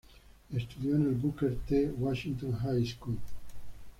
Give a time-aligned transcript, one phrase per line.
[0.51, 1.91] Estudió en el Booker T.
[1.95, 3.19] Washington High School.